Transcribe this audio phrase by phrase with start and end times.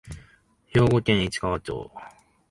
[0.71, 1.91] 兵庫県市川町